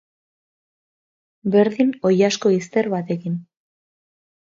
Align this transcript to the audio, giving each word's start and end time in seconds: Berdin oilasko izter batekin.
Berdin 1.55 1.91
oilasko 2.11 2.53
izter 2.61 2.89
batekin. 2.95 3.37